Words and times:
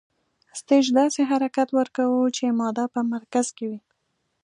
سټیج 0.59 0.85
داسې 0.99 1.21
حرکت 1.31 1.69
ورکوو 1.77 2.21
چې 2.35 2.55
ماده 2.59 2.85
په 2.93 3.01
مرکز 3.13 3.47
کې 3.57 3.65
وي. 3.69 3.79